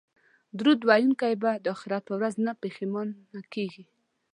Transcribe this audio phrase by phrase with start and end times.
[0.57, 3.85] درود ویونکی به د اخرت په ورځ نه پښیمانه کیږي